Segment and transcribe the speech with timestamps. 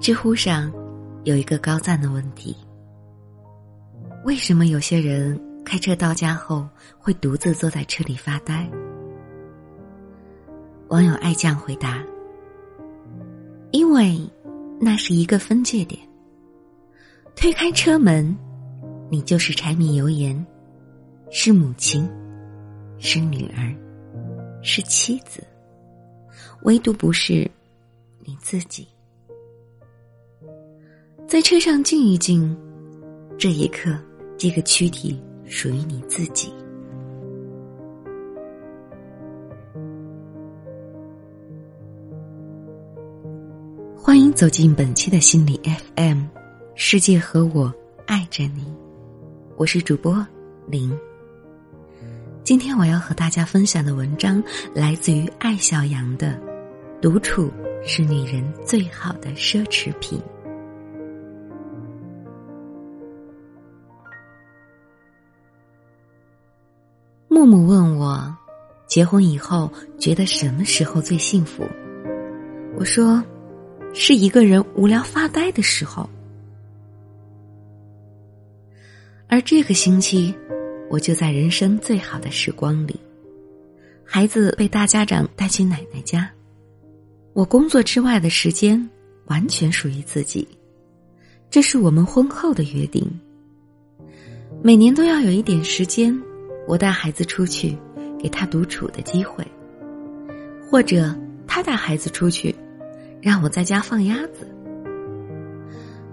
[0.00, 0.72] 知乎上
[1.24, 2.56] 有一个高赞的问题：
[4.24, 6.68] 为什么有些人开车到家后
[6.98, 8.68] 会独自坐在车里发呆？
[10.88, 12.04] 网友爱酱回答
[13.72, 14.18] ：“因为
[14.80, 16.00] 那是一个分界点。
[17.36, 18.36] 推开车门，
[19.10, 20.46] 你就是柴米油盐，
[21.30, 22.08] 是母亲，
[22.98, 23.74] 是女儿，
[24.62, 25.42] 是妻子，
[26.62, 27.50] 唯独不是
[28.20, 28.86] 你自己。”
[31.26, 32.56] 在车上静一静，
[33.36, 33.98] 这一刻，
[34.38, 36.52] 这个躯体属于你自己。
[43.96, 45.60] 欢迎走进本期的心理
[45.96, 46.22] FM，
[46.76, 47.72] 世界和我
[48.06, 48.72] 爱着你，
[49.56, 50.24] 我是主播
[50.68, 50.96] 林。
[52.44, 54.42] 今天我要和大家分享的文章
[54.74, 56.38] 来自于艾小阳的
[57.00, 57.50] 《独处
[57.82, 60.20] 是女人最好的奢侈品》。
[67.28, 68.36] 木木问我，
[68.86, 71.66] 结婚以后觉得什么时候最幸福？
[72.76, 73.24] 我说，
[73.94, 76.06] 是一个人无聊发呆的时候。
[79.28, 80.34] 而这个星期，
[80.94, 82.94] 我就在人生最好的时光里，
[84.04, 86.30] 孩子被大家长带去奶奶家，
[87.32, 88.88] 我工作之外的时间
[89.24, 90.46] 完全属于自己，
[91.50, 93.04] 这是我们婚后的约定。
[94.62, 96.16] 每年都要有一点时间。
[96.68, 97.76] 我带孩子出去，
[98.16, 99.44] 给他独处的机会；
[100.70, 101.12] 或者
[101.44, 102.54] 他带孩子出去，
[103.20, 104.48] 让我在家放鸭子。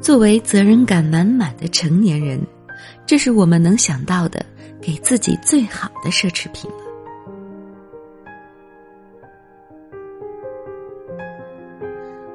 [0.00, 2.40] 作为责任感满满的成年人，
[3.06, 4.44] 这是我们能想到的
[4.84, 6.76] 给自己最好的奢侈品了。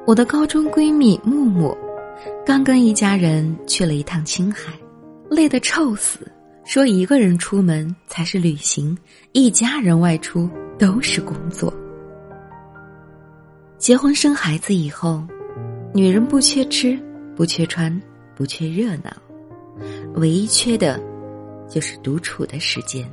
[0.04, 1.78] 我的高中闺蜜木木，
[2.44, 4.72] 刚跟一家人去了一趟青海，
[5.30, 6.26] 累得臭死。
[6.64, 8.98] 说一个人出门才是旅行，
[9.30, 11.72] 一家人外出都是工作。
[13.78, 15.22] 结婚生孩子以后，
[15.94, 16.98] 女人不缺吃，
[17.36, 18.00] 不缺穿，
[18.34, 19.10] 不缺热闹，
[20.14, 21.00] 唯一缺的，
[21.70, 23.10] 就是独处的时间。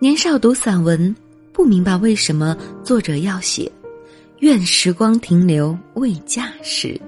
[0.00, 1.14] 年少读散文，
[1.52, 3.70] 不明白为什么作者要写
[4.40, 7.00] “愿时光停留未嫁时”，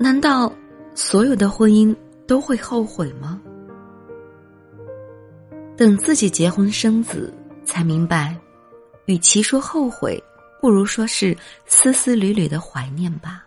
[0.00, 0.50] 难道？
[0.96, 1.92] 所有的婚姻
[2.24, 3.42] 都会后悔吗？
[5.76, 7.34] 等自己结婚生子，
[7.64, 8.38] 才明白，
[9.06, 10.22] 与其说后悔，
[10.60, 13.44] 不如说是丝丝缕缕的怀念吧。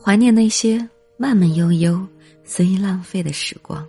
[0.00, 0.88] 怀念那些
[1.22, 2.04] 慢慢悠悠、
[2.42, 3.86] 随意浪费的时光。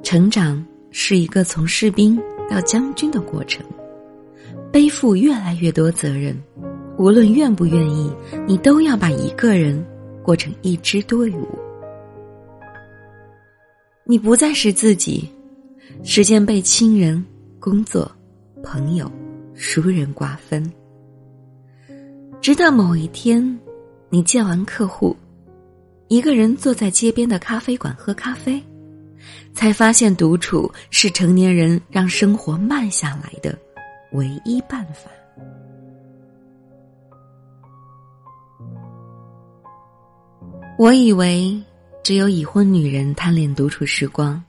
[0.00, 2.16] 成长是一个从士兵
[2.48, 3.66] 到将军的过程，
[4.70, 6.40] 背负越来越多责任。
[6.98, 8.12] 无论愿不愿意，
[8.46, 9.84] 你都要把一个人
[10.22, 11.48] 过成一支队伍。
[14.04, 15.28] 你不再是自己，
[16.04, 17.22] 时间被亲人、
[17.58, 18.08] 工作、
[18.62, 19.10] 朋友、
[19.52, 20.64] 熟人瓜分。
[22.40, 23.58] 直到某一天，
[24.08, 25.16] 你见完客户，
[26.08, 28.62] 一个人坐在街边的咖啡馆喝咖啡，
[29.52, 33.58] 才发现独处是成年人让生活慢下来的
[34.12, 35.10] 唯一办法。
[40.78, 41.58] 我以为
[42.04, 44.40] 只有已婚女人贪恋独处时光，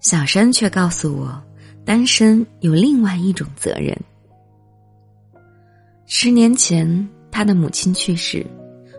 [0.00, 1.42] 小山却告诉我，
[1.84, 3.98] 单身有另外一种责任。
[6.06, 8.46] 十年前，他的母亲去世，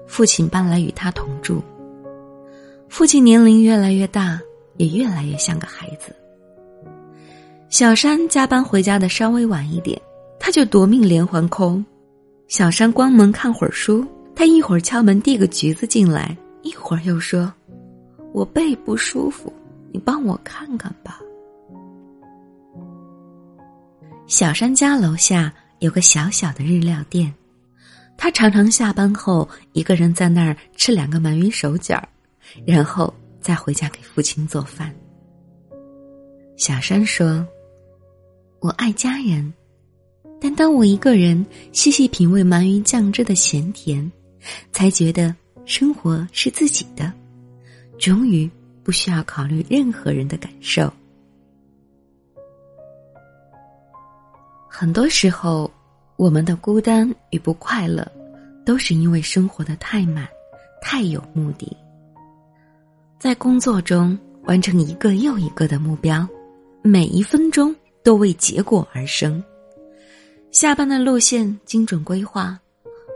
[0.08, 1.62] 父亲搬来与他同住。
[2.88, 4.40] 父亲年龄越来越大，
[4.78, 6.16] 也越来越像个孩子。
[7.70, 10.00] 小山加班回家的稍微晚一点，
[10.40, 11.84] 他就夺命连环空。
[12.48, 14.06] 小山关门看会儿书，
[14.36, 16.38] 他一会儿敲门递个橘子进来。
[16.62, 17.52] 一会儿又说
[18.34, 19.52] ：“我背不舒服，
[19.92, 21.20] 你帮我看看吧。”
[24.26, 27.32] 小山家楼下有个小小的日料店，
[28.26, 32.10] 他常常下班后一个人在那儿吃两个鳗鱼手卷儿，
[32.66, 34.92] 然后再回家给父亲做饭。
[36.58, 37.48] 小山说
[38.62, 39.54] ：“我爱家人，
[40.42, 44.12] 但当我一个人细细品味鳗鱼酱汁的咸甜，
[44.72, 45.32] 才觉得。”
[45.64, 47.14] 生活是自己的，
[48.00, 48.50] 终于
[48.84, 50.92] 不需要考虑任何人的感受。
[54.68, 55.70] 很多时候，
[56.18, 58.10] 我们的孤单与不快乐，
[58.66, 60.28] 都是因为生活的太满，
[60.82, 61.76] 太有目的。
[63.20, 66.28] 在工作中完成一个又一个的目标，
[66.82, 67.74] 每一分钟
[68.04, 69.42] 都为结果而生。
[70.52, 72.60] 下班的路线精准规划，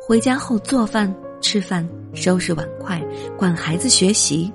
[0.08, 3.02] 回家后做饭、吃饭、收拾碗筷、
[3.38, 4.52] 管孩子学习，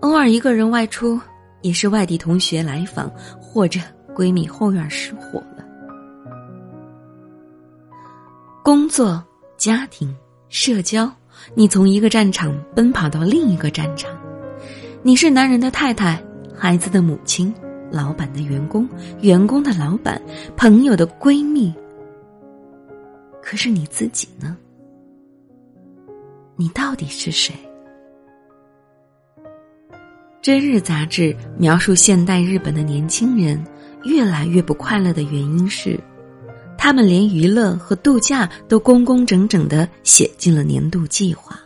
[0.00, 1.20] 偶尔一个人外出，
[1.62, 3.10] 也是外地同学来访
[3.40, 3.80] 或者
[4.14, 5.64] 闺蜜后院失火了。
[8.62, 9.24] 工作、
[9.60, 10.08] 家庭、
[10.48, 11.12] 社交，
[11.54, 14.10] 你从一个战场奔跑到另一个战场。
[15.02, 16.18] 你是男人的太太，
[16.56, 17.52] 孩子的母亲，
[17.92, 18.88] 老板的员工，
[19.20, 20.18] 员工的老板，
[20.56, 21.74] 朋友的闺蜜。
[23.42, 24.56] 可是你自己呢？
[26.56, 27.54] 你到底是谁？
[30.40, 33.62] 真日杂志描述现代日本的年轻人
[34.04, 36.00] 越来越不快乐的原因是，
[36.82, 41.60] 他们连娱乐和度假都工工整整的写进了年度计划。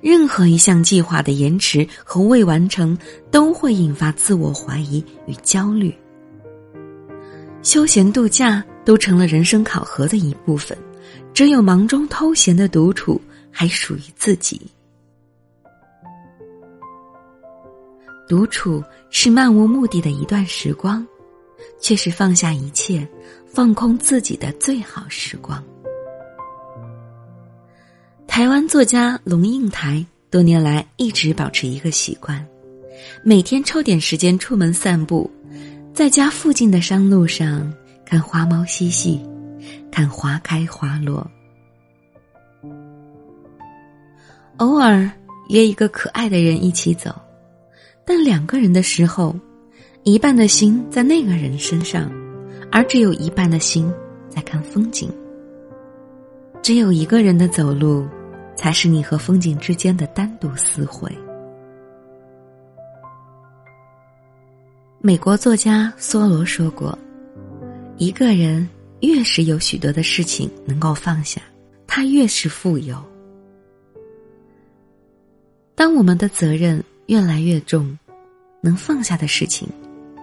[0.00, 2.96] 任何一项计划的延迟和未完成，
[3.32, 5.92] 都会引发自我怀疑与焦虑。
[7.62, 10.78] 休闲度假都成了人生考核的一部分，
[11.34, 13.20] 只有忙中偷闲的独处
[13.50, 14.70] 还属于自己。
[18.28, 18.80] 独处
[19.10, 21.04] 是漫无目的的一段时光，
[21.80, 23.06] 却是放下一切、
[23.56, 25.64] 放空自己的最好时光。
[28.26, 32.46] 台湾作家龙应台多年来一直保持一个习惯，
[33.24, 35.30] 每天抽点时间出门散步，
[35.94, 37.72] 在家附近的山路上
[38.04, 39.24] 看花猫嬉戏，
[39.90, 41.26] 看花开花落。
[44.58, 45.10] 偶尔
[45.48, 47.10] 约一个可爱的人一起走，
[48.04, 49.34] 但两个人的时候，
[50.02, 52.12] 一半的心在那个人身上，
[52.70, 53.92] 而只有一半的心
[54.28, 55.10] 在看风景。
[56.62, 58.06] 只有一个人的走路。
[58.56, 61.12] 才是你和风景之间的单独私会。
[64.98, 66.98] 美国作家梭罗说过
[67.98, 68.66] ：“一个人
[69.00, 71.40] 越是有许多的事情能够放下，
[71.86, 72.96] 他越是富有。
[75.74, 77.96] 当我们的责任越来越重，
[78.62, 79.68] 能放下的事情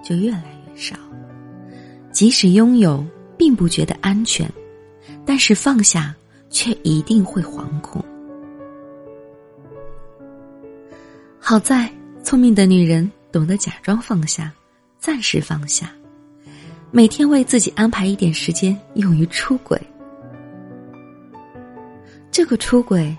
[0.04, 0.98] 就越来越少。
[2.14, 3.06] 即使拥有
[3.38, 4.50] 并不觉得安全，
[5.26, 6.16] 但是放下
[6.50, 8.02] 却一定会惶恐。”
[11.38, 11.92] 好在，
[12.24, 14.54] 聪明的女人懂得假装放下，
[14.98, 15.94] 暂时放下，
[16.90, 19.78] 每天为自己安排一点时间用于出轨。
[22.32, 23.16] 这个出轨，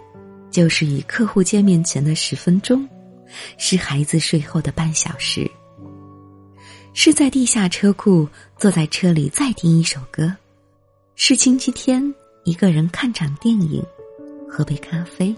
[0.50, 2.88] 就是与客户见面前的十分钟，
[3.58, 5.48] 是孩子睡后的半小时，
[6.96, 8.26] 是在地下车库
[8.56, 10.32] 坐在车里再听一首歌，
[11.16, 12.14] 是星期天
[12.44, 13.84] 一个人看场电影，
[14.48, 15.34] 喝杯咖啡，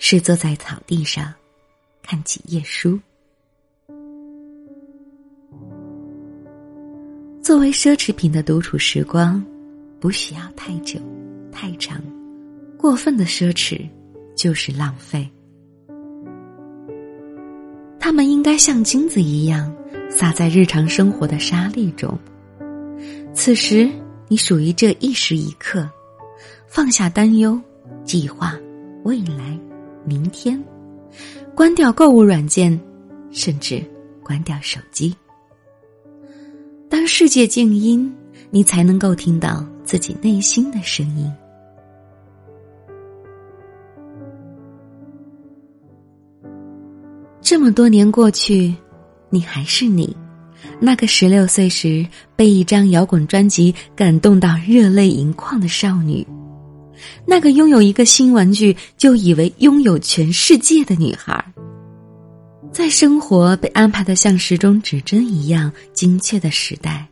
[0.00, 1.32] 是坐在草地上。
[2.02, 2.98] 看几页书。
[7.40, 9.42] 作为奢侈品的独处时光，
[10.00, 11.00] 不需要太久、
[11.52, 12.02] 太长。
[12.76, 13.88] 过分的奢侈
[14.36, 15.28] 就是浪费。
[18.00, 19.72] 他们应该像金子一样
[20.08, 22.18] 洒在日常生活的沙砾中。
[23.34, 23.88] 此时，
[24.28, 25.88] 你属于这一时一刻，
[26.66, 27.60] 放下担忧、
[28.04, 28.58] 计划、
[29.04, 29.58] 未来、
[30.04, 30.62] 明天。
[31.54, 32.78] 关掉购物软件，
[33.30, 33.82] 甚至
[34.22, 35.14] 关掉手机。
[36.88, 38.14] 当世界静音，
[38.50, 41.32] 你才能够听到自己内心的声音。
[47.40, 48.74] 这么多年过去，
[49.30, 50.16] 你还是你，
[50.80, 56.26] 那个十六岁时被一张摇滚专辑感动到热泪盈眶的少女。
[57.26, 61.44] 那个拥有一个新玩具就以为拥有全世界的女孩，
[62.72, 67.06] 在生活被安排的像时钟指针一样精确的时代，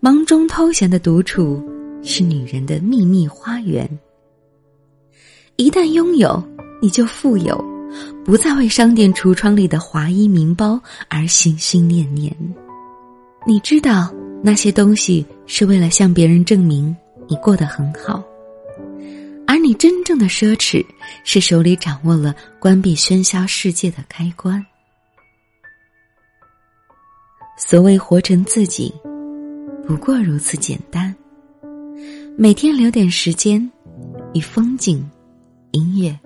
[0.00, 1.62] 忙中偷闲的独处
[2.02, 3.88] 是女人的秘密花园。
[5.56, 6.42] 一旦拥有，
[6.82, 7.64] 你就富有，
[8.24, 12.34] 不再为商店橱窗里的华衣名包而心心念念。
[13.46, 16.94] 你知道那些东西是为了向别人证明
[17.28, 18.22] 你过得很好。
[19.46, 20.84] 而你真正的奢侈，
[21.24, 24.64] 是手里掌握了关闭喧嚣世界的开关。
[27.56, 28.92] 所谓活成自己，
[29.86, 31.14] 不过如此简单。
[32.36, 33.68] 每天留点时间，
[34.34, 35.04] 与风景、
[35.72, 36.16] 音乐、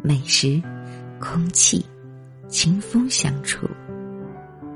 [0.00, 0.62] 美食、
[1.20, 1.84] 空气、
[2.48, 3.66] 清风相处，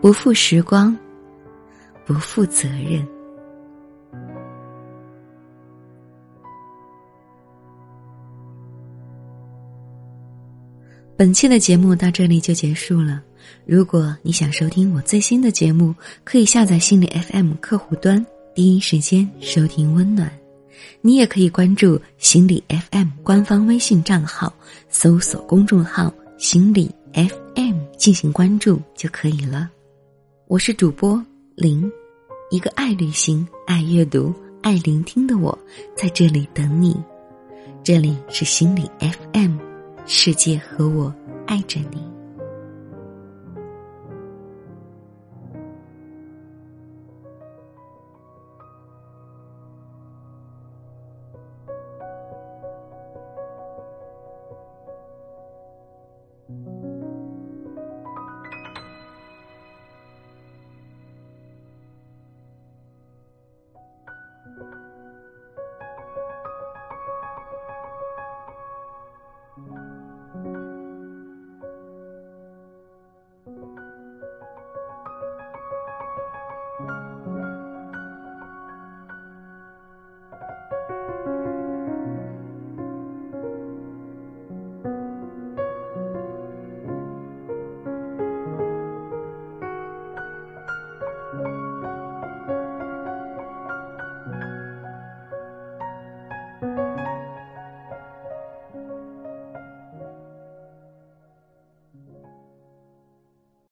[0.01, 0.97] 不负时光，
[2.07, 3.07] 不负责任。
[11.17, 13.21] 本期的节目到这里就结束了。
[13.67, 15.93] 如果你想收听我最新的节目，
[16.23, 20.31] 可以下载心理 FM 客户端，第一时间收听温暖。
[21.01, 24.53] 你也可以关注心理 FM 官方微信账号，
[24.89, 29.69] 搜索公众号“心理 FM” 进行关注就可以了。
[30.47, 31.21] 我是主播
[31.57, 31.91] 林，
[32.53, 35.59] 一个爱旅行、爱阅读、爱聆听的我，
[35.97, 36.97] 在这里等你。
[37.83, 39.59] 这里是心理 FM，
[40.07, 41.13] 世界和我
[41.45, 42.08] 爱着你。